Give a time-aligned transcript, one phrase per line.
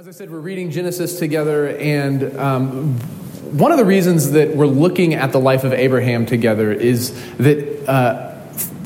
[0.00, 2.94] As I said, we're reading Genesis together, and um,
[3.58, 7.86] one of the reasons that we're looking at the life of Abraham together is that
[7.86, 8.34] uh,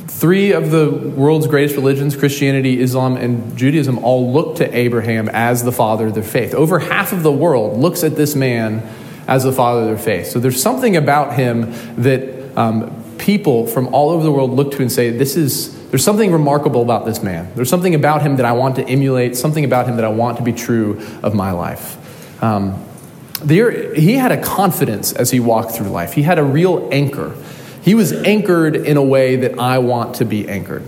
[0.08, 5.62] three of the world's greatest religions, Christianity, Islam, and Judaism, all look to Abraham as
[5.62, 6.52] the father of their faith.
[6.52, 8.82] Over half of the world looks at this man
[9.28, 10.26] as the father of their faith.
[10.26, 11.72] So there's something about him
[12.02, 16.02] that um, people from all over the world look to and say, This is there's
[16.02, 17.52] something remarkable about this man.
[17.54, 20.38] There's something about him that I want to emulate, something about him that I want
[20.38, 22.42] to be true of my life.
[22.42, 22.84] Um,
[23.44, 27.36] there, he had a confidence as he walked through life, he had a real anchor.
[27.80, 30.82] He was anchored in a way that I want to be anchored.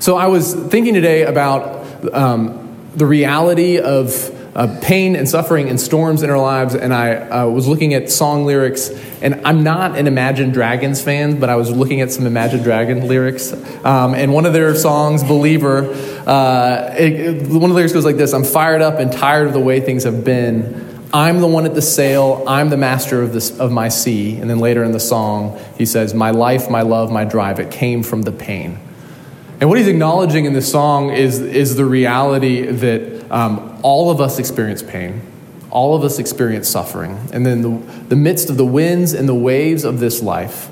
[0.00, 5.80] So I was thinking today about um, the reality of uh, pain and suffering and
[5.80, 8.90] storms in our lives, and I uh, was looking at song lyrics.
[9.20, 13.08] And I'm not an Imagine Dragons fan, but I was looking at some Imagine Dragon
[13.08, 13.52] lyrics.
[13.84, 15.90] Um, and one of their songs, Believer,
[16.26, 19.48] uh, it, it, one of the lyrics goes like this I'm fired up and tired
[19.48, 20.86] of the way things have been.
[21.12, 22.44] I'm the one at the sail.
[22.46, 24.36] I'm the master of, this, of my sea.
[24.36, 27.70] And then later in the song, he says, My life, my love, my drive, it
[27.70, 28.78] came from the pain.
[29.60, 34.20] And what he's acknowledging in this song is, is the reality that um, all of
[34.20, 35.22] us experience pain,
[35.70, 37.18] all of us experience suffering.
[37.32, 40.70] And then the, the midst of the winds and the waves of this life,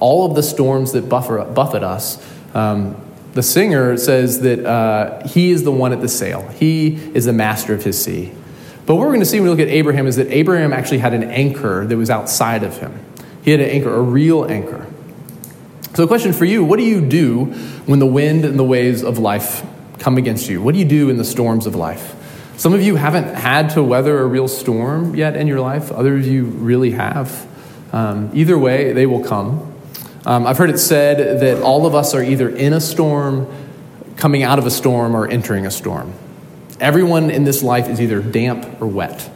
[0.00, 2.22] all of the storms that buffer, buffet us,
[2.54, 2.96] um,
[3.32, 6.48] the singer says that uh, he is the one at the sail.
[6.48, 8.32] He is the master of his sea.
[8.86, 10.98] But what we're going to see when we look at Abraham is that Abraham actually
[10.98, 12.98] had an anchor that was outside of him.
[13.42, 14.86] He had an anchor, a real anchor.
[15.94, 17.46] So, the question for you what do you do
[17.86, 19.64] when the wind and the waves of life
[19.98, 20.62] come against you?
[20.62, 22.14] What do you do in the storms of life?
[22.56, 26.26] Some of you haven't had to weather a real storm yet in your life, others
[26.26, 27.46] of you really have.
[27.92, 29.74] Um, either way, they will come.
[30.24, 33.46] Um, I've heard it said that all of us are either in a storm,
[34.16, 36.14] coming out of a storm, or entering a storm.
[36.80, 39.30] Everyone in this life is either damp or wet.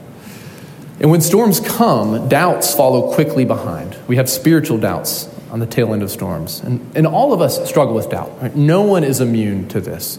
[0.99, 3.97] And when storms come, doubts follow quickly behind.
[4.09, 6.61] We have spiritual doubts on the tail end of storms.
[6.61, 8.41] And, and all of us struggle with doubt.
[8.41, 8.55] Right?
[8.57, 10.19] No one is immune to this.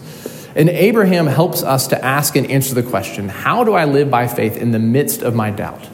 [0.54, 4.28] And Abraham helps us to ask and answer the question how do I live by
[4.28, 5.88] faith in the midst of my doubt?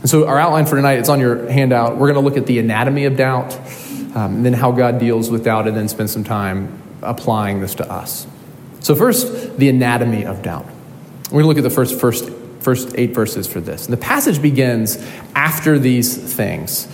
[0.00, 1.96] And so, our outline for tonight, it's on your handout.
[1.96, 3.56] We're going to look at the anatomy of doubt,
[4.14, 7.74] um, and then how God deals with doubt, and then spend some time applying this
[7.76, 8.26] to us.
[8.80, 10.66] So, first, the anatomy of doubt.
[11.30, 13.86] We're going to look at the first, first, first eight verses for this.
[13.86, 15.04] And the passage begins
[15.34, 16.86] after these things.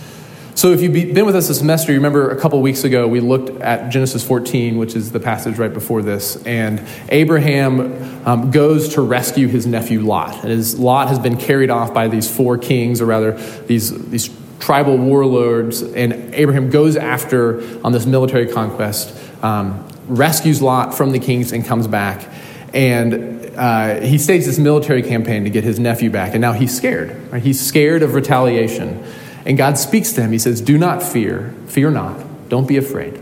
[0.55, 3.19] So, if you've been with us this semester, you remember a couple weeks ago we
[3.19, 8.93] looked at Genesis 14, which is the passage right before this, and Abraham um, goes
[8.93, 10.33] to rescue his nephew Lot.
[10.43, 13.33] And his Lot has been carried off by these four kings, or rather,
[13.63, 20.93] these, these tribal warlords, and Abraham goes after on this military conquest, um, rescues Lot
[20.93, 22.29] from the kings, and comes back.
[22.73, 26.73] And uh, he staged this military campaign to get his nephew back, and now he's
[26.73, 27.29] scared.
[27.29, 27.43] Right?
[27.43, 29.03] He's scared of retaliation.
[29.45, 30.31] And God speaks to him.
[30.31, 31.53] He says, Do not fear.
[31.67, 32.49] Fear not.
[32.49, 33.21] Don't be afraid.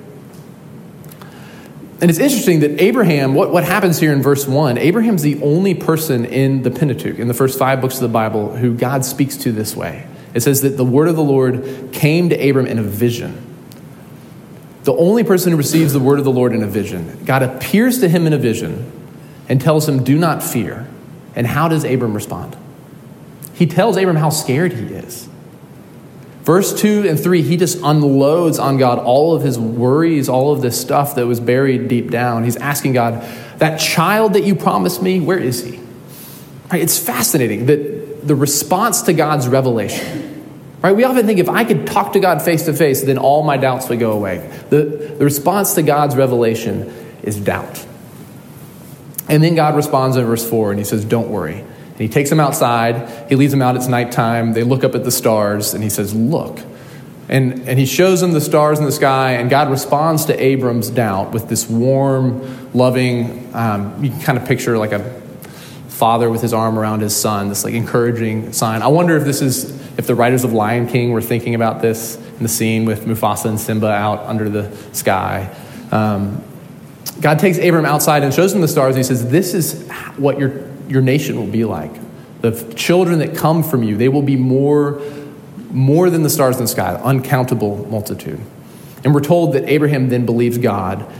[2.01, 5.73] And it's interesting that Abraham, what, what happens here in verse 1, Abraham's the only
[5.73, 9.37] person in the Pentateuch, in the first five books of the Bible, who God speaks
[9.37, 10.05] to this way.
[10.33, 13.41] It says that the word of the Lord came to Abram in a vision.
[14.83, 17.23] The only person who receives the word of the Lord in a vision.
[17.23, 18.91] God appears to him in a vision
[19.47, 20.87] and tells him, Do not fear.
[21.35, 22.57] And how does Abram respond?
[23.53, 25.29] He tells Abram how scared he is.
[26.43, 30.61] Verse 2 and 3, he just unloads on God all of his worries, all of
[30.61, 32.43] this stuff that was buried deep down.
[32.43, 33.23] He's asking God,
[33.59, 35.79] that child that you promised me, where is he?
[36.69, 40.31] Right, it's fascinating that the response to God's revelation.
[40.81, 40.93] Right?
[40.93, 43.55] We often think if I could talk to God face to face, then all my
[43.55, 44.49] doubts would go away.
[44.69, 46.93] The, the response to God's revelation
[47.23, 47.85] is doubt.
[49.29, 51.63] And then God responds in verse 4 and he says, Don't worry.
[52.03, 53.29] He takes them outside.
[53.29, 53.77] He leads them out.
[53.77, 54.51] It's nighttime.
[54.51, 56.59] They look up at the stars, and he says, Look.
[57.29, 60.89] And, and he shows them the stars in the sky, and God responds to Abram's
[60.89, 64.99] doubt with this warm, loving, um, you can kind of picture like a
[65.87, 68.81] father with his arm around his son, this like encouraging sign.
[68.81, 72.17] I wonder if this is, if the writers of Lion King were thinking about this
[72.17, 75.55] in the scene with Mufasa and Simba out under the sky.
[75.89, 76.43] Um,
[77.21, 78.97] God takes Abram outside and shows him the stars.
[78.97, 81.91] And he says, This is what your your nation will be like.
[82.41, 85.01] The children that come from you, they will be more,
[85.71, 88.39] more than the stars in the sky, uncountable multitude.
[89.03, 91.11] And we're told that Abraham then believes God,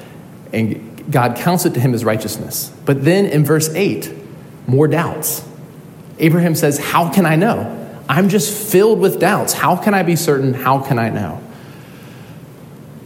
[0.54, 2.72] and God counts it to him as righteousness.
[2.86, 4.14] But then in verse 8,
[4.68, 5.44] more doubts.
[6.20, 7.80] Abraham says, How can I know?
[8.08, 9.54] I'm just filled with doubts.
[9.54, 10.54] How can I be certain?
[10.54, 11.42] How can I know?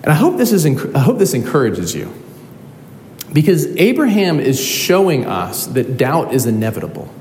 [0.04, 2.14] And I hope this, is, I hope this encourages you.
[3.33, 7.13] Because Abraham is showing us that doubt is inevitable.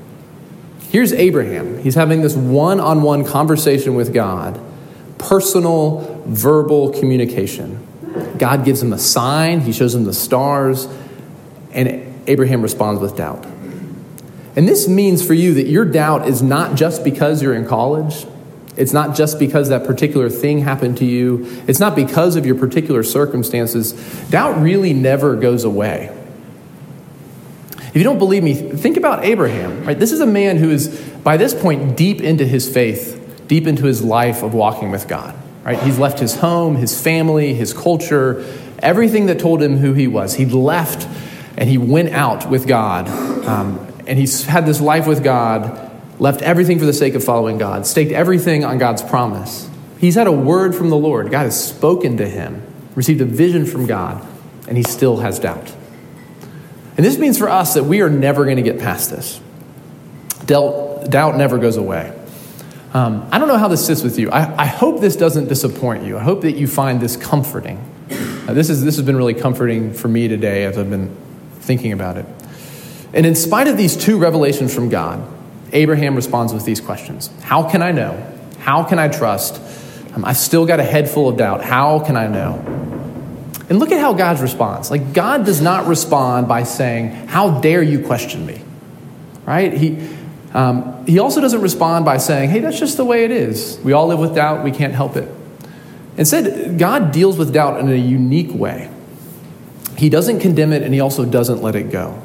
[0.89, 1.79] Here's Abraham.
[1.79, 4.59] He's having this one on one conversation with God,
[5.17, 7.85] personal, verbal communication.
[8.37, 10.87] God gives him a sign, he shows him the stars,
[11.71, 13.45] and Abraham responds with doubt.
[14.55, 18.25] And this means for you that your doubt is not just because you're in college.
[18.77, 21.45] It's not just because that particular thing happened to you.
[21.67, 23.93] It's not because of your particular circumstances.
[24.29, 26.15] Doubt really never goes away.
[27.77, 29.97] If you don't believe me, think about Abraham, right?
[29.97, 30.87] This is a man who is,
[31.23, 35.35] by this point, deep into his faith, deep into his life of walking with God,
[35.63, 35.81] right?
[35.81, 38.45] He's left his home, his family, his culture,
[38.79, 40.35] everything that told him who he was.
[40.35, 41.07] He left
[41.57, 43.07] and he went out with God.
[43.47, 45.86] Um, and he's had this life with God,
[46.19, 49.69] left everything for the sake of following God, staked everything on God's promise.
[49.99, 51.31] He's had a word from the Lord.
[51.31, 52.61] God has spoken to him,
[52.95, 54.25] received a vision from God,
[54.67, 55.73] and he still has doubt.
[56.97, 59.39] And this means for us that we are never going to get past this.
[60.45, 62.13] Doubt, doubt never goes away.
[62.93, 64.31] Um, I don't know how this sits with you.
[64.31, 66.17] I, I, hope this doesn't disappoint you.
[66.17, 67.77] I hope that you find this comforting.
[68.09, 71.15] Uh, this, is, this has been really comforting for me today as I've been
[71.59, 72.25] thinking about it.
[73.13, 75.21] And in spite of these two revelations from God,
[75.73, 78.33] Abraham responds with these questions How can I know?
[78.59, 79.61] How can I trust?
[80.13, 81.63] Um, I've still got a head full of doubt.
[81.63, 82.63] How can I know?
[83.69, 84.89] And look at how God's response.
[84.89, 88.61] Like, God does not respond by saying, How dare you question me?
[89.45, 89.73] Right?
[89.73, 90.07] He,
[90.53, 93.79] um, he also doesn't respond by saying, Hey, that's just the way it is.
[93.83, 95.29] We all live with doubt, we can't help it.
[96.17, 98.89] Instead, God deals with doubt in a unique way.
[99.97, 102.21] He doesn't condemn it, and he also doesn't let it go.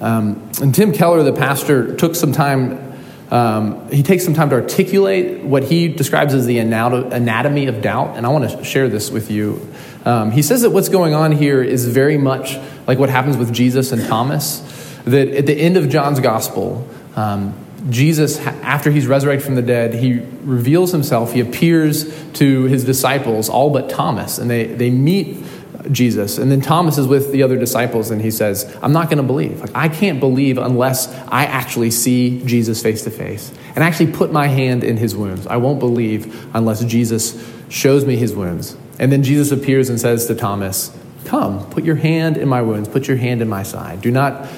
[0.00, 2.92] Um, and Tim Keller, the pastor, took some time.
[3.30, 8.16] Um, he takes some time to articulate what he describes as the anatomy of doubt,
[8.16, 9.66] and I want to share this with you.
[10.04, 13.52] Um, he says that what's going on here is very much like what happens with
[13.52, 14.60] Jesus and Thomas.
[15.04, 16.86] That at the end of John's gospel,
[17.16, 17.54] um,
[17.90, 21.32] Jesus, after he's resurrected from the dead, he reveals himself.
[21.32, 25.44] He appears to his disciples, all but Thomas, and they, they meet
[25.92, 26.38] Jesus.
[26.38, 29.24] And then Thomas is with the other disciples and he says, I'm not going to
[29.24, 29.60] believe.
[29.60, 34.32] Like, I can't believe unless I actually see Jesus face to face and actually put
[34.32, 35.46] my hand in his wounds.
[35.46, 38.76] I won't believe unless Jesus shows me his wounds.
[38.98, 42.88] And then Jesus appears and says to Thomas, Come, put your hand in my wounds,
[42.88, 44.00] put your hand in my side.
[44.00, 44.48] Do not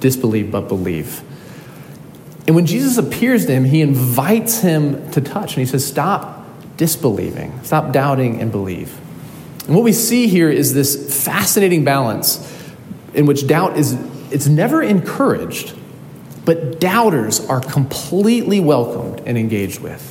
[0.00, 1.22] disbelieve, but believe.
[2.46, 6.46] And when Jesus appears to him, he invites him to touch and he says, Stop
[6.76, 8.98] disbelieving, stop doubting and believe.
[9.66, 12.38] And what we see here is this fascinating balance
[13.14, 13.96] in which doubt is
[14.30, 15.74] it's never encouraged,
[16.44, 20.10] but doubters are completely welcomed and engaged with.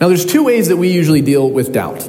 [0.00, 2.08] Now, there's two ways that we usually deal with doubt.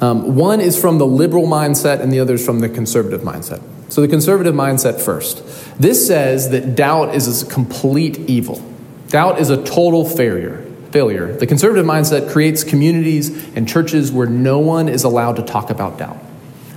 [0.00, 3.62] Um, one is from the liberal mindset, and the other is from the conservative mindset.
[3.88, 5.42] So, the conservative mindset first.
[5.80, 8.62] This says that doubt is a complete evil.
[9.08, 10.63] Doubt is a total failure
[10.94, 11.36] failure.
[11.36, 15.98] The conservative mindset creates communities and churches where no one is allowed to talk about
[15.98, 16.16] doubt.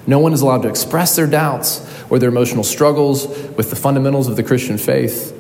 [0.08, 4.28] No one is allowed to express their doubts or their emotional struggles with the fundamentals
[4.28, 5.34] of the Christian faith.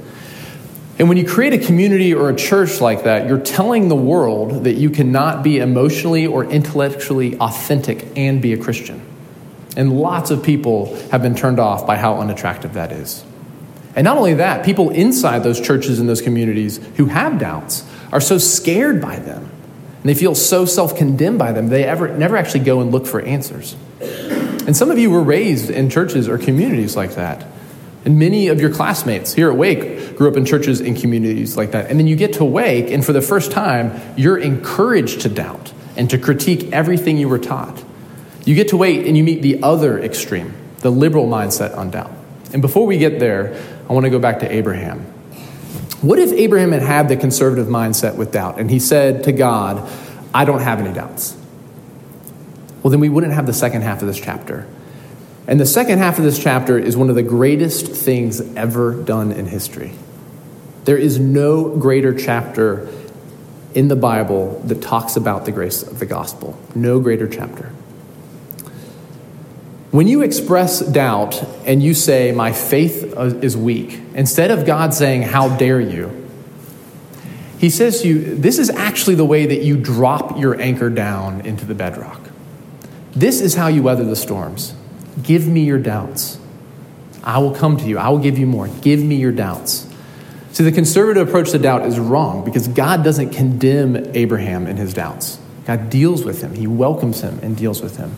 [1.00, 4.66] And when you create a community or a church like that, you're telling the world
[4.66, 9.02] that you cannot be emotionally or intellectually authentic and be a Christian.
[9.76, 13.26] And lots of people have been turned off by how unattractive that is.
[13.96, 18.22] And not only that, people inside those churches and those communities who have doubts are
[18.22, 19.50] so scared by them
[20.08, 23.06] and they feel so self condemned by them, they ever, never actually go and look
[23.06, 23.76] for answers.
[24.00, 27.46] And some of you were raised in churches or communities like that.
[28.06, 31.72] And many of your classmates here at Wake grew up in churches and communities like
[31.72, 31.90] that.
[31.90, 35.74] And then you get to Wake, and for the first time, you're encouraged to doubt
[35.98, 37.84] and to critique everything you were taught.
[38.46, 42.14] You get to Wake and you meet the other extreme, the liberal mindset on doubt.
[42.54, 45.06] And before we get there, I want to go back to Abraham.
[46.02, 49.90] What if Abraham had had the conservative mindset with doubt and he said to God,
[50.34, 51.36] I don't have any doubts?
[52.84, 54.68] Well, then we wouldn't have the second half of this chapter.
[55.48, 59.32] And the second half of this chapter is one of the greatest things ever done
[59.32, 59.94] in history.
[60.86, 62.88] There is no greater chapter
[63.74, 66.58] in the Bible that talks about the grace of the gospel.
[66.76, 67.72] No greater chapter.
[69.92, 74.94] When you express doubt and you say, My faith uh, is weak, instead of God
[74.94, 76.26] saying, How dare you?
[77.58, 81.42] He says to you, This is actually the way that you drop your anchor down
[81.42, 82.20] into the bedrock.
[83.16, 84.76] This is how you weather the storms.
[85.24, 86.38] Give me your doubts.
[87.24, 87.98] I will come to you.
[87.98, 88.68] I will give you more.
[88.68, 89.88] Give me your doubts.
[90.52, 94.94] See, the conservative approach to doubt is wrong because God doesn't condemn Abraham in his
[94.94, 95.40] doubts.
[95.66, 98.16] God deals with him, He welcomes him and deals with him.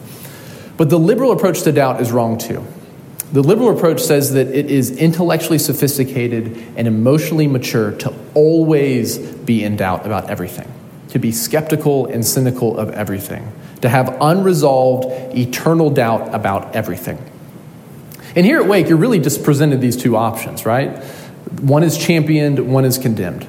[0.80, 2.66] But the liberal approach to doubt is wrong too.
[3.34, 9.62] The liberal approach says that it is intellectually sophisticated and emotionally mature to always be
[9.62, 10.72] in doubt about everything,
[11.10, 17.18] to be skeptical and cynical of everything, to have unresolved, eternal doubt about everything.
[18.38, 20.98] And here at Wake, you're really just presented these two options, right?
[21.60, 23.46] One is championed, one is condemned.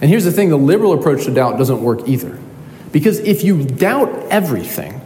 [0.00, 2.38] And here's the thing the liberal approach to doubt doesn't work either.
[2.92, 4.99] Because if you doubt everything,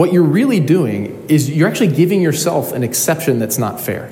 [0.00, 4.10] what you're really doing is you're actually giving yourself an exception that's not fair.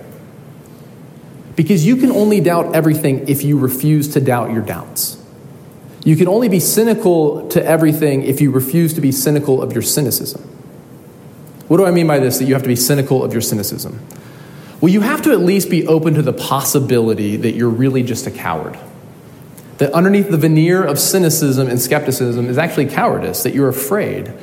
[1.56, 5.16] Because you can only doubt everything if you refuse to doubt your doubts.
[6.04, 9.80] You can only be cynical to everything if you refuse to be cynical of your
[9.80, 10.42] cynicism.
[11.68, 13.98] What do I mean by this, that you have to be cynical of your cynicism?
[14.82, 18.26] Well, you have to at least be open to the possibility that you're really just
[18.26, 18.78] a coward.
[19.78, 24.34] That underneath the veneer of cynicism and skepticism is actually cowardice, that you're afraid.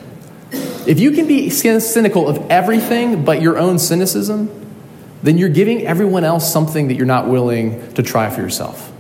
[0.88, 4.50] If you can be cynical of everything but your own cynicism,
[5.24, 8.92] then you're giving everyone else something that you're not willing to try for yourself.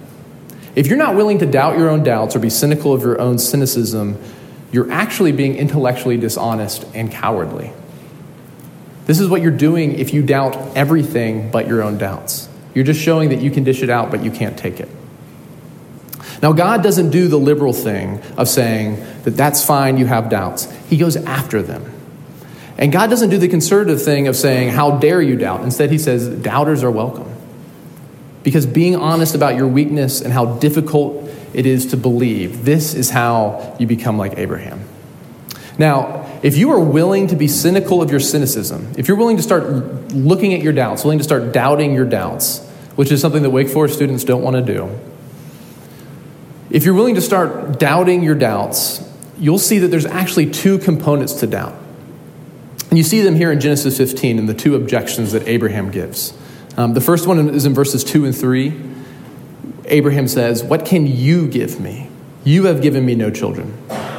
[0.75, 3.37] If you're not willing to doubt your own doubts or be cynical of your own
[3.37, 4.19] cynicism,
[4.71, 7.71] you're actually being intellectually dishonest and cowardly.
[9.05, 12.49] This is what you're doing if you doubt everything but your own doubts.
[12.73, 14.89] You're just showing that you can dish it out, but you can't take it.
[16.41, 20.71] Now, God doesn't do the liberal thing of saying that that's fine, you have doubts.
[20.89, 21.91] He goes after them.
[22.77, 25.63] And God doesn't do the conservative thing of saying, How dare you doubt?
[25.63, 27.31] Instead, He says, Doubters are welcome.
[28.43, 33.09] Because being honest about your weakness and how difficult it is to believe, this is
[33.09, 34.81] how you become like Abraham.
[35.77, 39.43] Now, if you are willing to be cynical of your cynicism, if you're willing to
[39.43, 39.67] start
[40.13, 42.59] looking at your doubts, willing to start doubting your doubts,
[42.95, 44.89] which is something that Wake Forest students don't want to do,
[46.69, 49.07] if you're willing to start doubting your doubts,
[49.37, 51.75] you'll see that there's actually two components to doubt.
[52.89, 56.33] And you see them here in Genesis 15 in the two objections that Abraham gives.
[56.77, 58.81] Um, the first one is in verses 2 and 3.
[59.85, 62.09] Abraham says, What can you give me?
[62.43, 63.77] You have given me no children.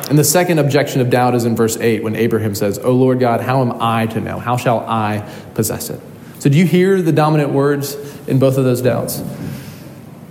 [0.09, 3.19] And the second objection of doubt is in verse 8 when Abraham says, O Lord
[3.19, 4.39] God, how am I to know?
[4.39, 6.01] How shall I possess it?
[6.39, 7.95] So, do you hear the dominant words
[8.29, 9.23] in both of those doubts?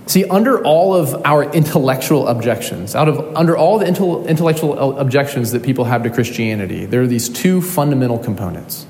[0.06, 5.64] See, under all of our intellectual objections, out of under all the intellectual objections that
[5.64, 8.86] people have to Christianity, there are these two fundamental components.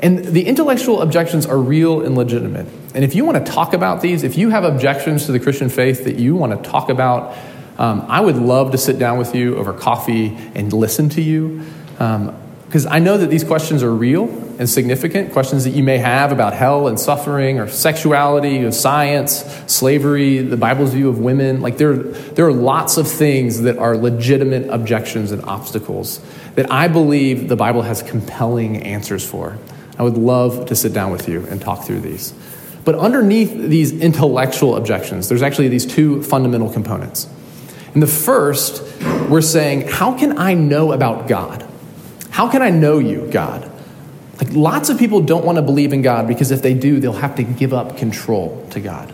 [0.00, 2.66] And the intellectual objections are real and legitimate.
[2.94, 5.68] And if you want to talk about these, if you have objections to the Christian
[5.68, 7.36] faith that you want to talk about,
[7.78, 11.64] um, I would love to sit down with you over coffee and listen to you.
[11.98, 12.34] Um,
[12.74, 14.24] because I know that these questions are real
[14.58, 19.44] and significant, questions that you may have about hell and suffering or sexuality, or science,
[19.68, 21.60] slavery, the Bible's view of women.
[21.60, 26.20] Like there, there are lots of things that are legitimate objections and obstacles
[26.56, 29.56] that I believe the Bible has compelling answers for.
[29.96, 32.34] I would love to sit down with you and talk through these.
[32.84, 37.28] But underneath these intellectual objections, there's actually these two fundamental components.
[37.94, 38.82] In the first,
[39.30, 41.70] we're saying, how can I know about God?
[42.34, 43.70] How can I know you, God?
[44.38, 47.12] Like lots of people don't want to believe in God because if they do, they'll
[47.12, 49.12] have to give up control to God.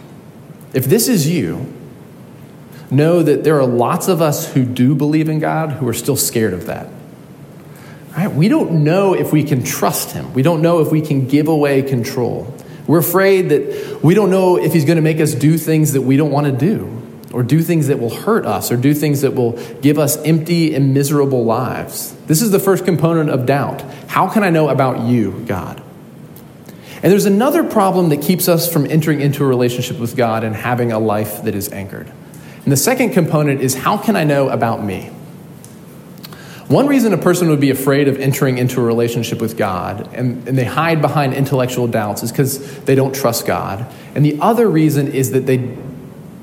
[0.72, 1.70] If this is you,
[2.90, 6.16] know that there are lots of us who do believe in God who are still
[6.16, 6.88] scared of that.
[8.16, 8.32] Right?
[8.32, 10.32] We don't know if we can trust him.
[10.32, 12.56] We don't know if we can give away control.
[12.86, 16.00] We're afraid that we don't know if he's going to make us do things that
[16.00, 16.99] we don't want to do
[17.32, 20.74] or do things that will hurt us, or do things that will give us empty
[20.74, 22.14] and miserable lives.
[22.26, 23.82] This is the first component of doubt.
[24.08, 25.80] How can I know about you, God?
[27.02, 30.54] And there's another problem that keeps us from entering into a relationship with God and
[30.54, 32.10] having a life that is anchored.
[32.64, 35.10] And the second component is how can I know about me?
[36.68, 40.46] One reason a person would be afraid of entering into a relationship with God and,
[40.46, 43.86] and they hide behind intellectual doubts is because they don't trust God.
[44.14, 45.76] And the other reason is that they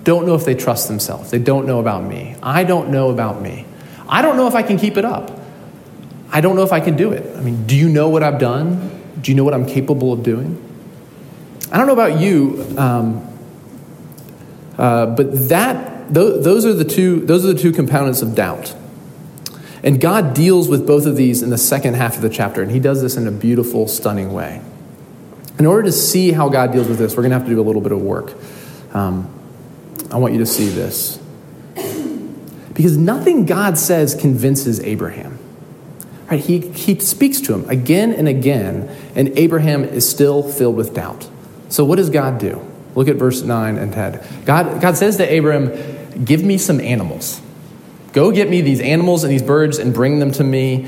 [0.08, 1.32] don't know if they trust themselves.
[1.32, 2.38] They don't know about me.
[2.42, 3.66] I don't know about me.
[4.08, 5.38] I don't know if I can keep it up.
[6.32, 7.36] I don't know if I can do it.
[7.36, 9.02] I mean, do you know what I've done?
[9.20, 10.64] Do you know what I'm capable of doing?
[11.74, 13.38] I don't know about you, um,
[14.78, 18.74] uh, but that th- those are the two those are the two components of doubt.
[19.84, 22.72] And God deals with both of these in the second half of the chapter, and
[22.72, 24.62] He does this in a beautiful, stunning way.
[25.60, 27.60] In order to see how God deals with this, we're going to have to do
[27.60, 28.34] a little bit of work.
[28.94, 29.37] Um,
[30.12, 31.20] I want you to see this.
[32.74, 35.40] Because nothing God says convinces Abraham.
[36.30, 36.40] Right?
[36.40, 41.30] He, he speaks to him again and again, and Abraham is still filled with doubt.
[41.70, 42.66] So, what does God do?
[42.96, 44.44] Look at verse 9 and 10.
[44.46, 47.42] God, God says to Abraham, Give me some animals.
[48.14, 50.88] Go get me these animals and these birds and bring them to me.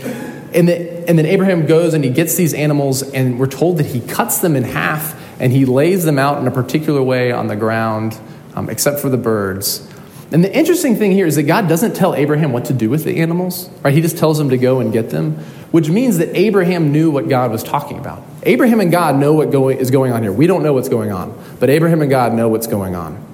[0.53, 3.85] And, the, and then Abraham goes and he gets these animals, and we're told that
[3.87, 7.47] he cuts them in half and he lays them out in a particular way on
[7.47, 8.19] the ground,
[8.59, 9.87] um, except for the birds.
[10.31, 13.03] And the interesting thing here is that God doesn't tell Abraham what to do with
[13.03, 13.93] the animals, right?
[13.93, 15.37] He just tells him to go and get them,
[15.71, 18.21] which means that Abraham knew what God was talking about.
[18.43, 20.31] Abraham and God know what going, is going on here.
[20.31, 23.25] We don't know what's going on, but Abraham and God know what's going on.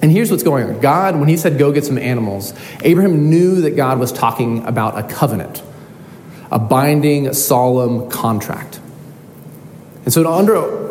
[0.00, 3.60] And here's what's going on God, when he said, Go get some animals, Abraham knew
[3.62, 5.62] that God was talking about a covenant,
[6.50, 8.77] a binding, solemn contract.
[10.08, 10.26] And so, in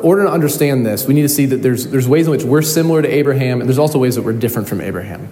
[0.06, 2.62] order to understand this, we need to see that there's, there's ways in which we're
[2.62, 5.28] similar to Abraham, and there's also ways that we're different from Abraham.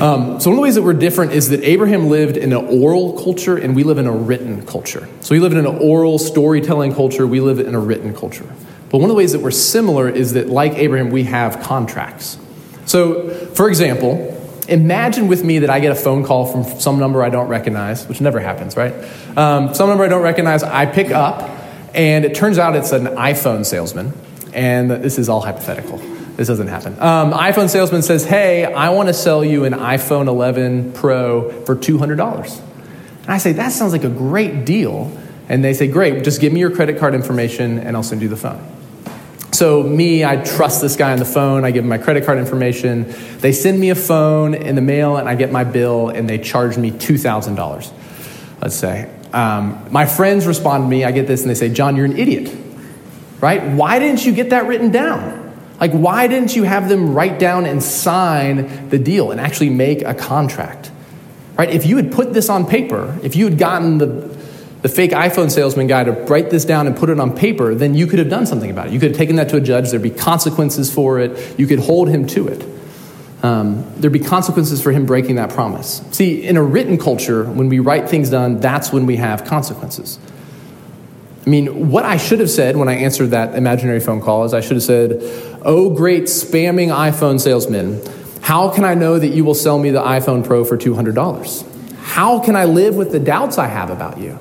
[0.00, 2.64] Um, so, one of the ways that we're different is that Abraham lived in an
[2.64, 5.08] oral culture, and we live in a written culture.
[5.18, 8.46] So, we live in an oral storytelling culture, we live in a written culture.
[8.88, 12.38] But one of the ways that we're similar is that, like Abraham, we have contracts.
[12.84, 14.32] So, for example,
[14.68, 18.06] imagine with me that I get a phone call from some number I don't recognize,
[18.06, 18.94] which never happens, right?
[19.36, 21.56] Um, some number I don't recognize, I pick up
[21.96, 24.12] and it turns out it's an iPhone salesman.
[24.52, 25.98] And this is all hypothetical.
[26.36, 26.92] This doesn't happen.
[27.00, 31.74] Um, iPhone salesman says, Hey, I want to sell you an iPhone 11 Pro for
[31.74, 32.60] $200.
[33.22, 35.16] And I say, That sounds like a great deal.
[35.48, 38.28] And they say, Great, just give me your credit card information and I'll send you
[38.28, 38.64] the phone.
[39.52, 41.64] So, me, I trust this guy on the phone.
[41.64, 43.06] I give him my credit card information.
[43.38, 46.36] They send me a phone in the mail, and I get my bill, and they
[46.36, 47.92] charge me $2,000,
[48.60, 49.10] let's say.
[49.32, 52.16] Um, my friends respond to me, I get this, and they say, John, you're an
[52.16, 52.54] idiot,
[53.40, 53.62] right?
[53.62, 55.42] Why didn't you get that written down?
[55.80, 60.02] Like, why didn't you have them write down and sign the deal and actually make
[60.02, 60.90] a contract?
[61.58, 61.70] Right?
[61.70, 64.06] If you had put this on paper, if you had gotten the,
[64.82, 67.94] the fake iPhone salesman guy to write this down and put it on paper, then
[67.94, 68.92] you could have done something about it.
[68.92, 71.80] You could have taken that to a judge, there'd be consequences for it, you could
[71.80, 72.75] hold him to it
[73.42, 76.02] um, there'd be consequences for him breaking that promise.
[76.10, 80.18] See, in a written culture, when we write things down, that's when we have consequences.
[81.46, 84.52] I mean, what I should have said when I answered that imaginary phone call is
[84.52, 85.20] I should have said,
[85.62, 88.02] Oh, great spamming iPhone salesman,
[88.40, 91.98] how can I know that you will sell me the iPhone Pro for $200?
[92.00, 94.38] How can I live with the doubts I have about you?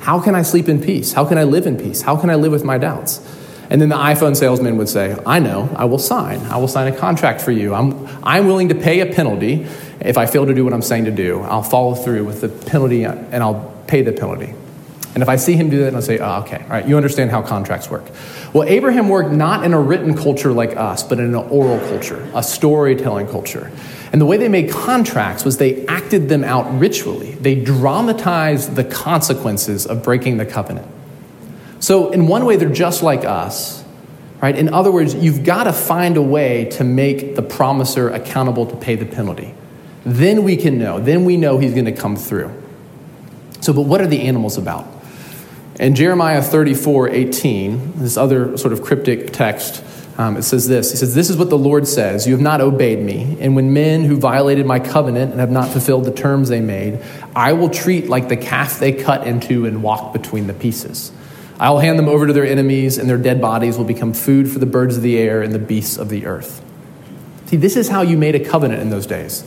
[0.00, 1.12] How can I sleep in peace?
[1.12, 2.02] How can I live in peace?
[2.02, 3.18] How can I live with my doubts?
[3.70, 6.40] And then the iPhone salesman would say, I know, I will sign.
[6.46, 7.74] I will sign a contract for you.
[7.74, 9.66] I'm, I'm willing to pay a penalty
[10.00, 11.40] if I fail to do what I'm saying to do.
[11.42, 14.54] I'll follow through with the penalty and I'll pay the penalty.
[15.14, 17.30] And if I see him do that, I'll say, oh, okay, all right, you understand
[17.30, 18.04] how contracts work.
[18.52, 22.30] Well, Abraham worked not in a written culture like us, but in an oral culture,
[22.34, 23.72] a storytelling culture.
[24.12, 27.32] And the way they made contracts was they acted them out ritually.
[27.32, 30.86] They dramatized the consequences of breaking the covenant.
[31.88, 33.82] So, in one way, they're just like us,
[34.42, 34.54] right?
[34.54, 38.76] In other words, you've got to find a way to make the promiser accountable to
[38.76, 39.54] pay the penalty.
[40.04, 41.00] Then we can know.
[41.00, 42.52] Then we know he's going to come through.
[43.62, 44.86] So, but what are the animals about?
[45.80, 49.82] In Jeremiah 34 18, this other sort of cryptic text,
[50.18, 52.60] um, it says this He says, This is what the Lord says You have not
[52.60, 53.38] obeyed me.
[53.40, 57.02] And when men who violated my covenant and have not fulfilled the terms they made,
[57.34, 61.12] I will treat like the calf they cut into and walk between the pieces.
[61.60, 64.50] I will hand them over to their enemies, and their dead bodies will become food
[64.50, 66.64] for the birds of the air and the beasts of the earth.
[67.46, 69.42] See, this is how you made a covenant in those days.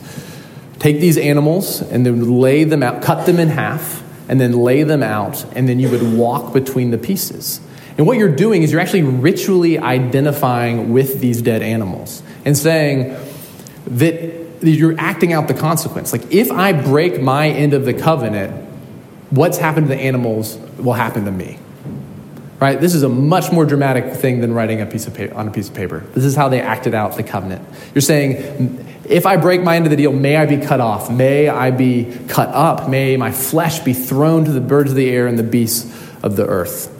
[0.78, 4.82] Take these animals and then lay them out, cut them in half, and then lay
[4.82, 7.60] them out, and then you would walk between the pieces.
[7.96, 13.16] And what you're doing is you're actually ritually identifying with these dead animals and saying
[13.86, 16.12] that you're acting out the consequence.
[16.12, 18.52] Like, if I break my end of the covenant,
[19.30, 21.58] what's happened to the animals will happen to me
[22.62, 22.80] right?
[22.80, 25.50] This is a much more dramatic thing than writing a piece of paper, on a
[25.50, 25.98] piece of paper.
[26.14, 27.68] This is how they acted out the covenant.
[27.92, 31.10] You're saying, if I break my end of the deal, may I be cut off,
[31.10, 35.10] may I be cut up, may my flesh be thrown to the birds of the
[35.10, 36.96] air and the beasts of the earth.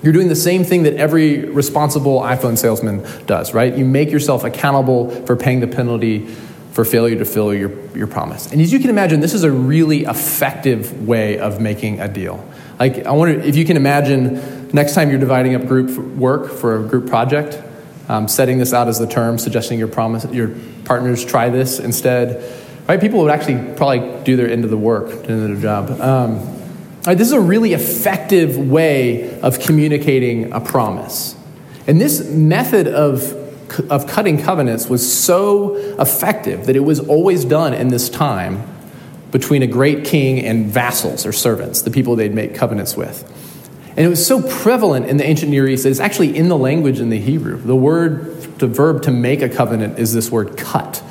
[0.00, 3.76] You're doing the same thing that every responsible iPhone salesman does, right?
[3.76, 6.28] You make yourself accountable for paying the penalty
[6.70, 8.52] for failure to fill your, your promise.
[8.52, 12.46] And as you can imagine, this is a really effective way of making a deal.
[12.80, 16.82] Like, I wonder if you can imagine next time you're dividing up group work for
[16.82, 17.62] a group project,
[18.08, 20.54] um, setting this out as the term, suggesting your promise, your
[20.86, 22.42] partners try this instead.
[22.88, 22.98] Right?
[22.98, 26.00] People would actually probably do their end of the work, of their job.
[26.00, 26.38] Um,
[27.06, 31.36] right, this is a really effective way of communicating a promise.
[31.86, 33.38] And this method of
[33.88, 38.64] of cutting covenants was so effective that it was always done in this time
[39.30, 43.24] between a great king and vassals or servants, the people they'd make covenants with.
[43.96, 46.56] And it was so prevalent in the ancient Near East that it's actually in the
[46.56, 47.58] language in the Hebrew.
[47.58, 51.02] The word, the verb to make a covenant is this word cut,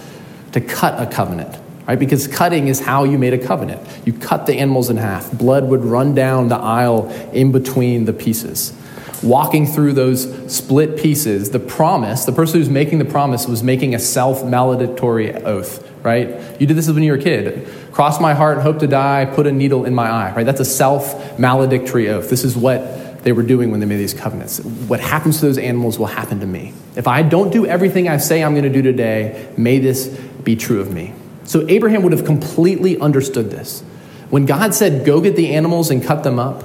[0.53, 1.57] to cut a covenant.
[1.89, 1.97] right?
[1.97, 3.81] Because cutting is how you made a covenant.
[4.05, 8.13] You cut the animals in half, blood would run down the aisle in between the
[8.13, 8.73] pieces.
[9.21, 13.93] Walking through those split pieces, the promise, the person who's making the promise was making
[13.93, 16.29] a self maledictory oath, right?
[16.59, 17.67] You did this when you were a kid.
[17.91, 20.45] Cross my heart hope to die, put a needle in my eye, right?
[20.45, 22.29] That's a self maledictory oath.
[22.29, 24.59] This is what they were doing when they made these covenants.
[24.59, 26.73] What happens to those animals will happen to me.
[26.95, 30.07] If I don't do everything I say I'm going to do today, may this
[30.43, 31.13] be true of me.
[31.43, 33.81] So Abraham would have completely understood this.
[34.29, 36.63] When God said, Go get the animals and cut them up,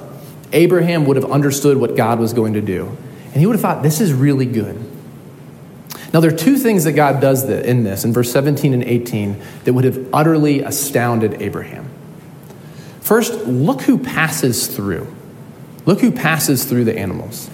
[0.53, 2.95] Abraham would have understood what God was going to do.
[3.25, 4.79] And he would have thought, This is really good.
[6.13, 9.41] Now, there are two things that God does in this, in verse 17 and 18,
[9.65, 11.89] that would have utterly astounded Abraham.
[13.01, 15.13] First, look who passes through.
[15.85, 17.49] Look who passes through the animals.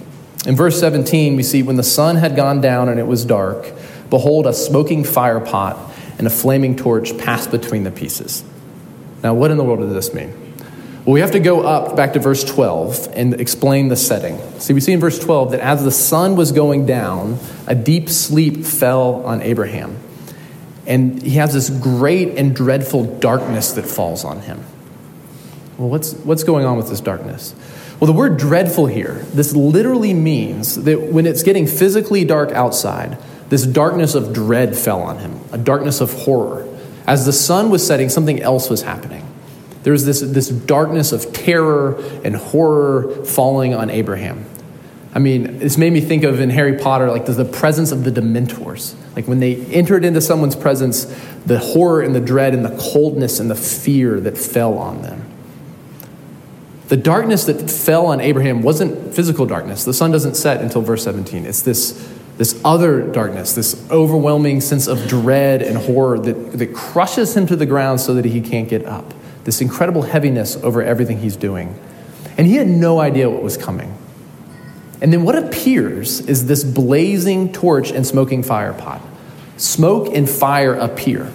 [0.46, 3.72] In verse 17, we see when the sun had gone down and it was dark,
[4.10, 8.44] behold, a smoking fire pot and a flaming torch passed between the pieces.
[9.22, 10.34] Now, what in the world does this mean?
[11.04, 14.38] Well, we have to go up back to verse 12 and explain the setting.
[14.60, 18.08] See, we see in verse 12 that as the sun was going down, a deep
[18.08, 19.96] sleep fell on Abraham.
[20.86, 24.62] And he has this great and dreadful darkness that falls on him.
[25.76, 27.52] Well, what's, what's going on with this darkness?
[27.98, 33.18] Well, the word dreadful here, this literally means that when it's getting physically dark outside,
[33.48, 36.68] this darkness of dread fell on him, a darkness of horror.
[37.08, 39.26] As the sun was setting, something else was happening.
[39.82, 44.46] There was this, this darkness of terror and horror falling on Abraham.
[45.14, 48.04] I mean, this made me think of in Harry Potter, like the, the presence of
[48.04, 48.94] the Dementors.
[49.14, 51.04] Like when they entered into someone's presence,
[51.44, 55.28] the horror and the dread and the coldness and the fear that fell on them.
[56.88, 59.84] The darkness that fell on Abraham wasn't physical darkness.
[59.84, 61.44] The sun doesn't set until verse 17.
[61.44, 67.36] It's this this other darkness, this overwhelming sense of dread and horror that, that crushes
[67.36, 69.12] him to the ground so that he can't get up.
[69.44, 71.78] This incredible heaviness over everything he's doing.
[72.36, 73.96] And he had no idea what was coming.
[75.00, 79.02] And then what appears is this blazing torch and smoking fire pot.
[79.56, 81.32] Smoke and fire appear.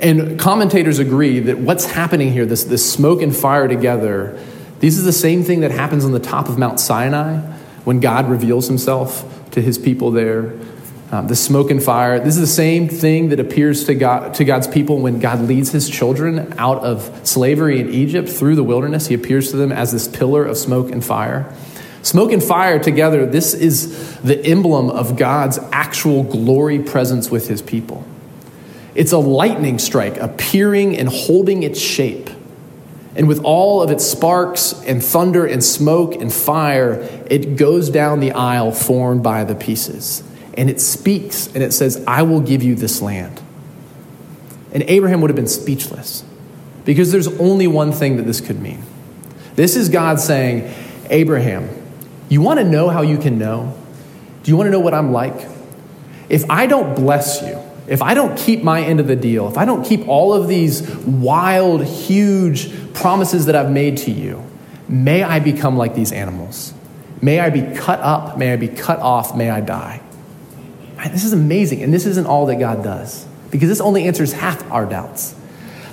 [0.00, 4.38] And commentators agree that what's happening here, this, this smoke and fire together,
[4.80, 7.38] this is the same thing that happens on the top of Mount Sinai
[7.84, 10.52] when God reveals himself to his people there.
[11.10, 12.18] Um, the smoke and fire.
[12.20, 15.72] This is the same thing that appears to, God, to God's people when God leads
[15.72, 19.06] his children out of slavery in Egypt through the wilderness.
[19.06, 21.50] He appears to them as this pillar of smoke and fire.
[22.02, 27.62] Smoke and fire together, this is the emblem of God's actual glory presence with his
[27.62, 28.04] people.
[28.94, 32.28] It's a lightning strike appearing and holding its shape.
[33.16, 38.20] And with all of its sparks and thunder and smoke and fire, it goes down
[38.20, 40.22] the aisle formed by the pieces.
[40.58, 43.40] And it speaks and it says, I will give you this land.
[44.72, 46.24] And Abraham would have been speechless
[46.84, 48.82] because there's only one thing that this could mean.
[49.54, 50.74] This is God saying,
[51.10, 51.70] Abraham,
[52.28, 53.78] you want to know how you can know?
[54.42, 55.48] Do you want to know what I'm like?
[56.28, 59.56] If I don't bless you, if I don't keep my end of the deal, if
[59.56, 64.44] I don't keep all of these wild, huge promises that I've made to you,
[64.88, 66.74] may I become like these animals.
[67.22, 70.02] May I be cut up, may I be cut off, may I die.
[70.98, 71.12] Right?
[71.12, 74.68] This is amazing, and this isn't all that God does, because this only answers half
[74.70, 75.34] our doubts.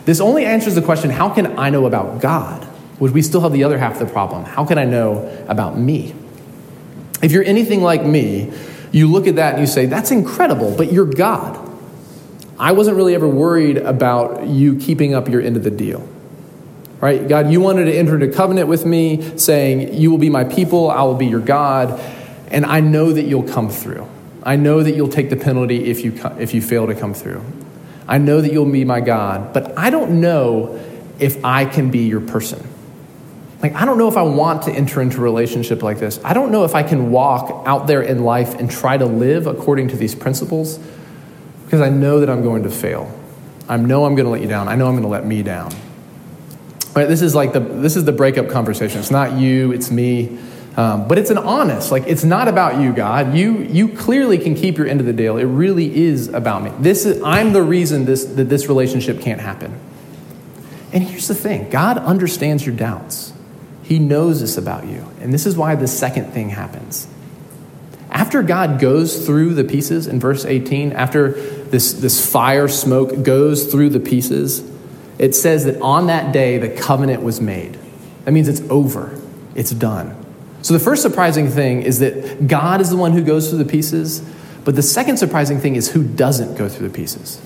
[0.05, 2.63] This only answers the question how can I know about God?
[2.99, 4.45] Which we still have the other half of the problem.
[4.45, 6.15] How can I know about me?
[7.21, 8.53] If you're anything like me,
[8.91, 11.61] you look at that and you say, that's incredible, but you're God.
[12.57, 16.07] I wasn't really ever worried about you keeping up your end of the deal.
[17.01, 17.27] Right?
[17.27, 20.89] God, you wanted to enter into covenant with me, saying, You will be my people,
[20.89, 21.99] I will be your God,
[22.49, 24.07] and I know that you'll come through.
[24.45, 27.43] I know that you'll take the penalty if you, if you fail to come through.
[28.07, 30.79] I know that you'll be my God, but I don't know
[31.19, 32.65] if I can be your person.
[33.61, 36.19] Like, I don't know if I want to enter into a relationship like this.
[36.23, 39.47] I don't know if I can walk out there in life and try to live
[39.47, 40.77] according to these principles
[41.63, 43.11] because I know that I'm going to fail.
[43.67, 44.67] I know I'm going to let you down.
[44.67, 45.71] I know I'm going to let me down.
[46.95, 48.99] Right, this is like the this is the breakup conversation.
[48.99, 50.37] It's not you, it's me.
[50.77, 53.33] Um, but it's an honest, like it's not about you, God.
[53.33, 55.37] You you clearly can keep your end of the deal.
[55.37, 56.71] It really is about me.
[56.79, 59.79] This is I'm the reason this that this relationship can't happen.
[60.91, 63.31] And here's the thing: God understands your doubts.
[63.83, 67.07] He knows this about you, and this is why the second thing happens.
[68.09, 73.65] After God goes through the pieces in verse 18, after this, this fire smoke goes
[73.71, 74.63] through the pieces,
[75.19, 77.77] it says that on that day the covenant was made.
[78.23, 79.19] That means it's over,
[79.53, 80.24] it's done.
[80.65, 83.65] So the first surprising thing is that God is the one who goes through the
[83.65, 84.21] pieces,
[84.63, 87.39] but the second surprising thing is who doesn't go through the pieces.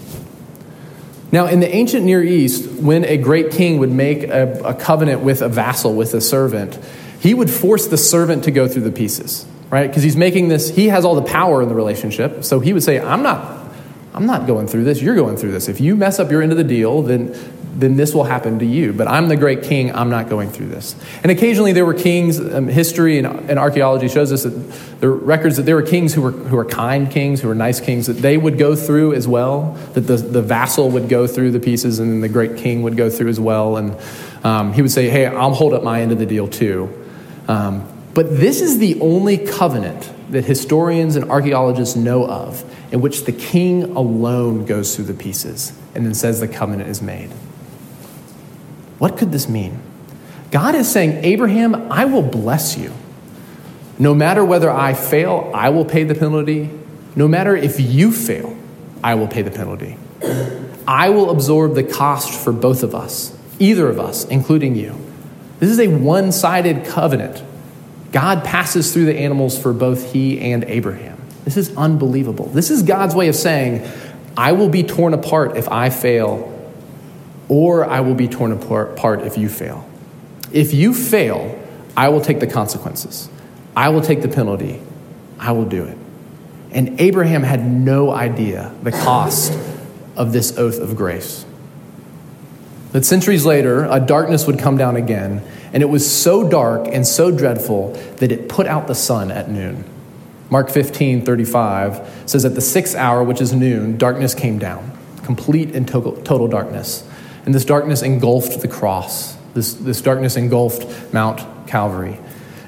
[1.30, 5.20] Now, in the ancient Near East, when a great king would make a, a, covenant
[5.20, 6.80] with a vassal, with a servant,
[7.20, 9.88] he would force the servant to go through the pieces, right?
[9.88, 12.46] Because he's making this, he has all the power in the relationship.
[12.46, 13.59] So he would say, I'm not,
[14.20, 15.70] I'm not going through this, you're going through this.
[15.70, 17.34] If you mess up your end of the deal, then
[17.74, 18.92] then this will happen to you.
[18.92, 20.98] But I'm the great king, I'm not going through this.
[21.24, 24.50] And occasionally there were kings, um, history and, and, archaeology shows us that
[25.00, 27.80] the records that there were kings who were, who were kind kings, who were nice
[27.80, 31.52] kings, that they would go through as well, that the, the vassal would go through
[31.52, 33.78] the pieces and then the great king would go through as well.
[33.78, 33.96] And
[34.44, 36.94] um, he would say, hey, I'll hold up my end of the deal too.
[37.48, 43.26] Um, but this is the only covenant that historians and archaeologists know of in which
[43.26, 47.30] the king alone goes through the pieces and then says the covenant is made.
[48.98, 49.80] What could this mean?
[50.52, 52.92] God is saying, Abraham, I will bless you.
[54.00, 56.70] No matter whether I fail, I will pay the penalty.
[57.16, 58.58] No matter if you fail,
[59.04, 59.98] I will pay the penalty.
[60.88, 64.96] I will absorb the cost for both of us, either of us, including you.
[65.60, 67.44] This is a one sided covenant.
[68.12, 71.19] God passes through the animals for both he and Abraham.
[71.50, 72.46] This is unbelievable.
[72.46, 73.90] This is God's way of saying,
[74.38, 76.56] I will be torn apart if I fail
[77.48, 79.90] or I will be torn apart if you fail.
[80.54, 81.60] If you fail,
[81.98, 83.30] I will take the consequences.
[83.76, 84.80] I will take the penalty.
[85.40, 85.98] I will do it.
[86.70, 89.52] And Abraham had no idea the cost
[90.16, 91.48] of this oath of grace.
[92.92, 95.42] But centuries later, a darkness would come down again,
[95.74, 99.50] and it was so dark and so dreadful that it put out the sun at
[99.50, 99.84] noon.
[100.50, 105.76] Mark 15, 35 says, At the sixth hour, which is noon, darkness came down, complete
[105.76, 107.08] and total darkness.
[107.46, 109.36] And this darkness engulfed the cross.
[109.54, 112.20] This, this darkness engulfed Mount Calvary.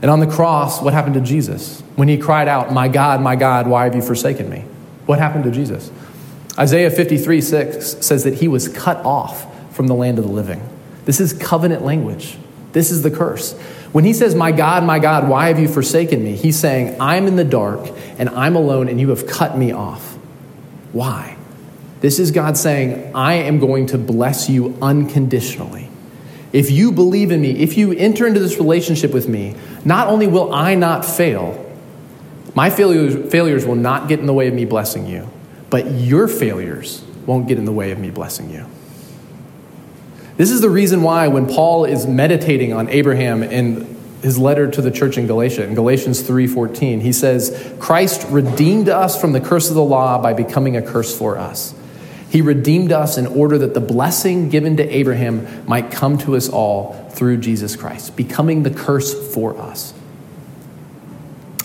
[0.02, 1.82] And on the cross, what happened to Jesus?
[1.96, 4.66] When he cried out, My God, my God, why have you forsaken me?
[5.06, 5.92] What happened to Jesus?
[6.58, 10.68] Isaiah 53 6 says that he was cut off from the land of the living.
[11.06, 12.38] This is covenant language.
[12.72, 13.54] This is the curse.
[13.92, 16.36] When he says, My God, my God, why have you forsaken me?
[16.36, 20.18] He's saying, I'm in the dark and I'm alone and you have cut me off.
[20.94, 21.38] Why?
[22.00, 25.90] This is God saying, I am going to bless you unconditionally.
[26.52, 30.28] If you believe in me, if you enter into this relationship with me, not only
[30.28, 31.58] will I not fail,
[32.56, 35.30] my failures, failures will not get in the way of me blessing you,
[35.70, 38.66] but your failures won't get in the way of me blessing you.
[40.42, 44.82] This is the reason why, when Paul is meditating on Abraham in his letter to
[44.82, 49.70] the church in Galatia, in Galatians 3:14, he says, "Christ redeemed us from the curse
[49.70, 51.76] of the law by becoming a curse for us."
[52.28, 56.50] He redeemed us in order that the blessing given to Abraham might come to us
[56.50, 59.94] all through Jesus Christ, becoming the curse for us.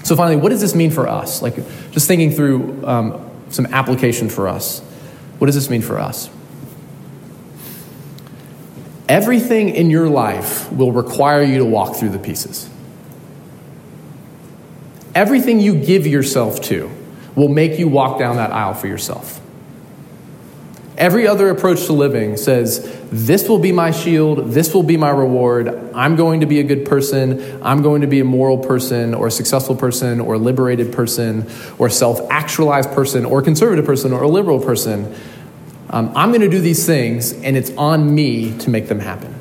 [0.02, 1.40] So, finally, what does this mean for us?
[1.40, 1.56] Like,
[1.92, 3.14] just thinking through um,
[3.48, 4.82] some application for us.
[5.38, 6.28] What does this mean for us?
[9.08, 12.68] Everything in your life will require you to walk through the pieces.
[15.14, 16.90] Everything you give yourself to
[17.34, 19.40] will make you walk down that aisle for yourself.
[20.98, 22.80] Every other approach to living says,
[23.12, 25.68] This will be my shield, this will be my reward.
[25.94, 29.26] I'm going to be a good person, I'm going to be a moral person, or
[29.26, 34.22] a successful person, or a liberated person, or self actualized person, or conservative person, or
[34.22, 35.14] a liberal person.
[35.90, 39.34] Um, I'm going to do these things, and it's on me to make them happen.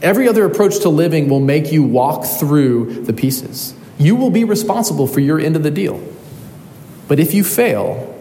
[0.00, 3.74] Every other approach to living will make you walk through the pieces.
[3.98, 6.02] You will be responsible for your end of the deal.
[7.08, 8.14] But if you fail,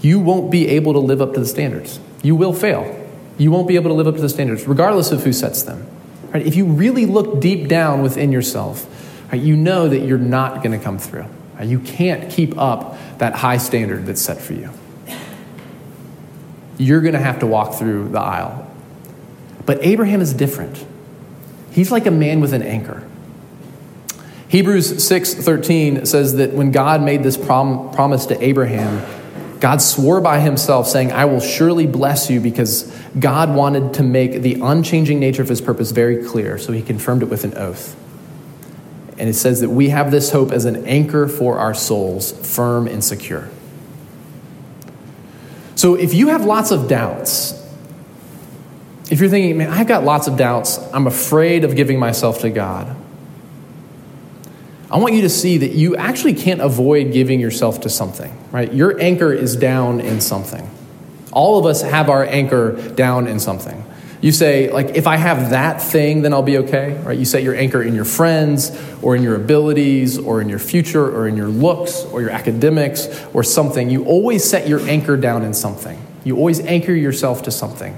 [0.00, 2.00] you won't be able to live up to the standards.
[2.22, 2.94] You will fail.
[3.36, 5.86] You won't be able to live up to the standards, regardless of who sets them.
[6.32, 6.46] Right?
[6.46, 8.86] If you really look deep down within yourself,
[9.30, 11.26] right, you know that you're not going to come through.
[11.58, 11.68] Right?
[11.68, 14.70] You can't keep up that high standard that's set for you.
[16.78, 18.66] You're going to have to walk through the aisle.
[19.66, 20.84] But Abraham is different.
[21.70, 23.06] He's like a man with an anchor.
[24.48, 29.04] Hebrews 6:13 says that when God made this prom- promise to Abraham,
[29.60, 34.42] God swore by himself, saying, I will surely bless you, because God wanted to make
[34.42, 37.96] the unchanging nature of his purpose very clear, so he confirmed it with an oath.
[39.18, 42.86] And it says that we have this hope as an anchor for our souls, firm
[42.86, 43.48] and secure.
[45.78, 47.52] So if you have lots of doubts,
[49.12, 52.50] if you're thinking, man, I've got lots of doubts, I'm afraid of giving myself to
[52.50, 52.96] God,
[54.90, 58.74] I want you to see that you actually can't avoid giving yourself to something, right?
[58.74, 60.68] Your anchor is down in something.
[61.30, 63.84] All of us have our anchor down in something.
[64.20, 67.16] You say, like, if I have that thing, then I'll be okay, right?
[67.16, 71.04] You set your anchor in your friends, or in your abilities, or in your future,
[71.04, 73.90] or in your looks, or your academics, or something.
[73.90, 76.04] You always set your anchor down in something.
[76.24, 77.94] You always anchor yourself to something.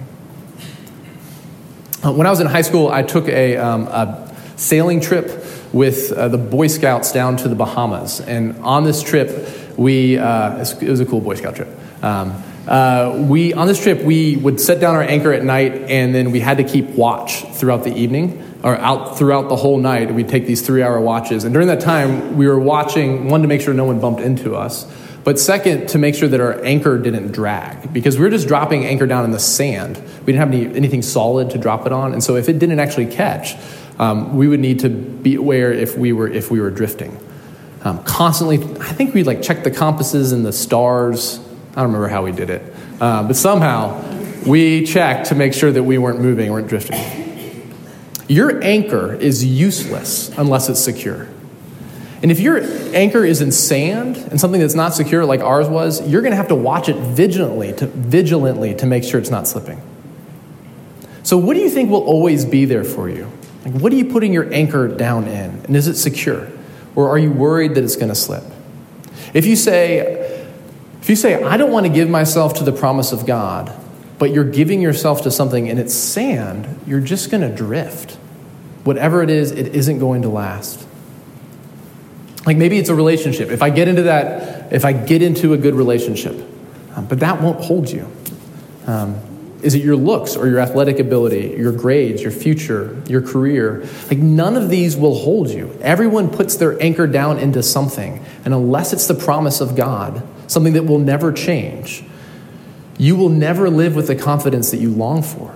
[2.05, 6.13] Uh, when I was in high school, I took a, um, a sailing trip with
[6.13, 8.21] uh, the Boy Scouts down to the Bahamas.
[8.21, 11.69] And on this trip, we, uh, it was a cool Boy Scout trip.
[12.03, 16.15] Um, uh, we, on this trip, we would set down our anchor at night, and
[16.15, 20.15] then we had to keep watch throughout the evening or out throughout the whole night.
[20.15, 21.43] We'd take these three hour watches.
[21.43, 24.55] And during that time, we were watching, one, to make sure no one bumped into
[24.55, 24.87] us,
[25.25, 27.93] but second, to make sure that our anchor didn't drag.
[27.93, 29.97] Because we were just dropping anchor down in the sand.
[30.21, 32.13] We didn't have any, anything solid to drop it on.
[32.13, 33.57] And so if it didn't actually catch,
[33.99, 37.19] um, we would need to be aware if we were, if we were drifting.
[37.83, 41.41] Um, constantly, I think we'd like check the compasses and the stars.
[41.71, 42.75] I don't remember how we did it.
[43.01, 44.03] Uh, but somehow,
[44.47, 46.99] we checked to make sure that we weren't moving, weren't drifting.
[48.29, 51.29] Your anchor is useless unless it's secure.
[52.23, 52.61] And if your
[52.95, 56.37] anchor is in sand and something that's not secure like ours was, you're going to
[56.37, 59.81] have to watch it vigilantly to, vigilantly to make sure it's not slipping.
[61.23, 63.31] So, what do you think will always be there for you?
[63.65, 65.51] Like, what are you putting your anchor down in?
[65.65, 66.49] And is it secure?
[66.95, 68.43] Or are you worried that it's going to slip?
[69.33, 70.20] If you say,
[71.01, 73.73] if you say, I don't want to give myself to the promise of God,
[74.19, 78.13] but you're giving yourself to something and it's sand, you're just going to drift.
[78.85, 80.87] Whatever it is, it isn't going to last.
[82.47, 83.51] Like maybe it's a relationship.
[83.51, 86.35] If I get into that, if I get into a good relationship,
[86.97, 88.11] um, but that won't hold you.
[88.87, 89.21] Um,
[89.63, 93.87] is it your looks or your athletic ability, your grades, your future, your career?
[94.09, 95.79] Like none of these will hold you.
[95.83, 98.25] Everyone puts their anchor down into something.
[98.45, 102.03] And unless it's the promise of God, something that will never change,
[102.99, 105.55] you will never live with the confidence that you long for.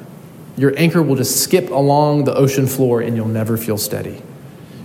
[0.56, 4.22] Your anchor will just skip along the ocean floor and you'll never feel steady.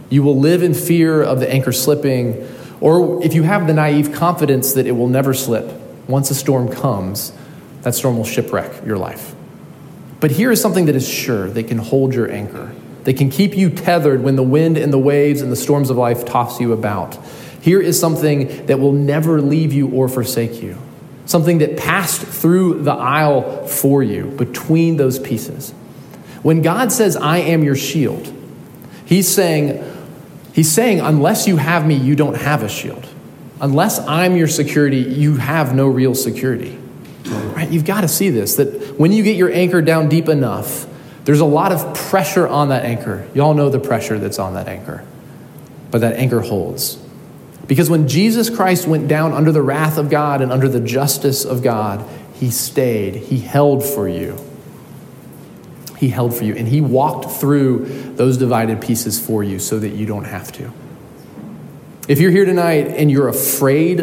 [0.10, 2.48] You will live in fear of the anchor slipping,
[2.82, 5.72] or if you have the naive confidence that it will never slip,
[6.08, 7.32] once a storm comes,
[7.84, 9.36] that storm will shipwreck your life.
[10.20, 12.74] But here is something that is sure that can hold your anchor.
[13.04, 15.98] that can keep you tethered when the wind and the waves and the storms of
[15.98, 17.18] life toss you about.
[17.62, 20.78] Here is something that will never leave you or forsake you
[21.30, 25.72] something that passed through the aisle for you between those pieces.
[26.42, 28.34] When God says, I am your shield,
[29.06, 29.86] He's saying,
[30.54, 33.08] He's saying, unless you have me, you don't have a shield.
[33.62, 36.80] Unless I'm your security, you have no real security.
[37.26, 37.70] Right?
[37.70, 40.88] You've got to see this that when you get your anchor down deep enough,
[41.26, 43.28] there's a lot of pressure on that anchor.
[43.36, 45.06] You all know the pressure that's on that anchor.
[45.92, 46.98] But that anchor holds.
[47.70, 51.46] Because when Jesus Christ went down under the wrath of God and under the justice
[51.46, 52.04] of God,
[52.34, 53.16] he stayed.
[53.16, 54.44] He held for you.
[56.00, 56.56] He held for you.
[56.56, 60.74] And he walked through those divided pieces for you so that you don't have to.
[62.08, 64.00] If you're here tonight and you're afraid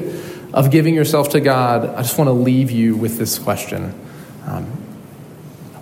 [0.55, 3.93] of giving yourself to God, I just want to leave you with this question
[4.47, 4.67] um,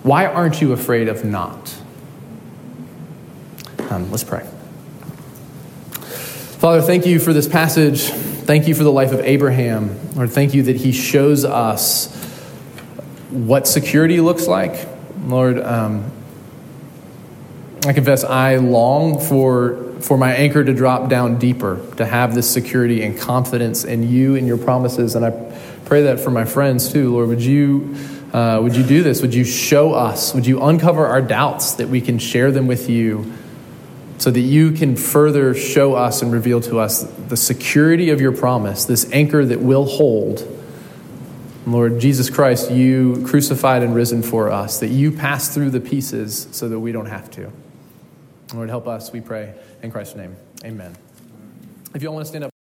[0.01, 1.75] Why aren't you afraid of not?
[3.91, 4.43] Um, let's pray.
[6.65, 8.05] Father, thank you for this passage.
[8.05, 9.99] Thank you for the life of Abraham.
[10.15, 12.11] Lord, thank you that he shows us
[13.29, 14.87] what security looks like.
[15.27, 16.11] Lord, um,
[17.85, 22.51] I confess I long for, for my anchor to drop down deeper, to have this
[22.51, 25.13] security and confidence in you and your promises.
[25.13, 25.29] And I
[25.85, 27.13] pray that for my friends too.
[27.13, 27.95] Lord, would you,
[28.33, 29.21] uh, would you do this?
[29.21, 30.33] Would you show us?
[30.33, 33.31] Would you uncover our doubts that we can share them with you?
[34.17, 38.31] So that you can further show us and reveal to us the security of your
[38.31, 40.51] promise, this anchor that will hold.
[41.67, 46.47] Lord Jesus Christ, you crucified and risen for us, that you pass through the pieces
[46.51, 47.51] so that we don't have to.
[48.53, 49.53] Lord, help us, we pray.
[49.81, 50.95] In Christ's name, amen.
[51.93, 52.54] If you all want to stand up.